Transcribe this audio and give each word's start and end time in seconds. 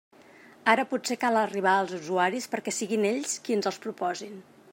Ara 0.71 0.85
potser 0.93 1.17
cal 1.25 1.37
arribar 1.43 1.75
als 1.81 1.93
usuaris, 1.99 2.51
perquè 2.55 2.75
siguin 2.79 3.07
ells 3.15 3.37
qui 3.45 3.59
ens 3.61 3.71
els 3.73 3.83
proposin. 3.87 4.39